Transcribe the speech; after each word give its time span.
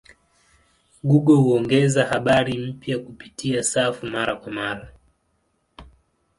Google 1.03 1.35
huongeza 1.35 2.05
habari 2.05 2.57
mpya 2.57 2.99
kupitia 2.99 3.63
safu 3.63 4.05
mara 4.05 4.35
kwa 4.35 4.51
mara. 4.51 4.93